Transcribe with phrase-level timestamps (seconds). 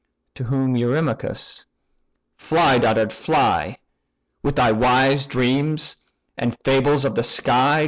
[0.33, 3.77] To whom Eurymachus—"Fly, dotard fly,
[4.41, 5.95] With thy wise dreams,
[6.35, 7.79] and fables of the sky.